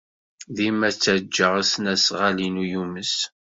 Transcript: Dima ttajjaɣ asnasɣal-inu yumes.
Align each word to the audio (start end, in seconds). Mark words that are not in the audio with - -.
Dima 0.55 0.87
ttajjaɣ 0.93 1.53
asnasɣal-inu 1.61 2.63
yumes. 2.71 3.15